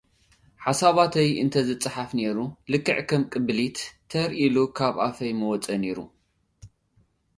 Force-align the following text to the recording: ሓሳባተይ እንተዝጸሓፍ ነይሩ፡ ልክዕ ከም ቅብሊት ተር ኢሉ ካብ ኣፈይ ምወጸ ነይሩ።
ሓሳባተይ 0.63 1.29
እንተዝጸሓፍ 1.41 2.09
ነይሩ፡ 2.17 2.37
ልክዕ 2.71 2.97
ከም 3.09 3.23
ቅብሊት 3.33 3.77
ተር 4.11 4.29
ኢሉ 4.43 4.55
ካብ 4.77 4.95
ኣፈይ 5.07 5.31
ምወጸ 5.39 5.65
ነይሩ። 5.83 5.97